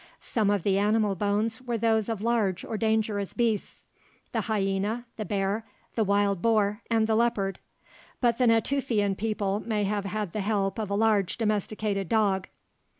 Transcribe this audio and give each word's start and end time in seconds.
Some 0.23 0.49
of 0.49 0.63
the 0.63 0.79
animal 0.79 1.13
bones 1.13 1.61
were 1.61 1.77
those 1.77 2.09
of 2.09 2.23
large 2.23 2.65
or 2.65 2.75
dangerous 2.75 3.35
beasts: 3.35 3.83
the 4.31 4.41
hyena, 4.49 5.05
the 5.15 5.25
bear, 5.25 5.63
the 5.93 6.03
wild 6.03 6.41
boar, 6.41 6.81
and 6.89 7.05
the 7.05 7.13
leopard. 7.13 7.59
But 8.19 8.39
the 8.39 8.47
Natufian 8.47 9.15
people 9.15 9.59
may 9.59 9.83
have 9.83 10.05
had 10.05 10.33
the 10.33 10.41
help 10.41 10.79
of 10.79 10.89
a 10.89 10.95
large 10.95 11.37
domesticated 11.37 12.09
dog. 12.09 12.47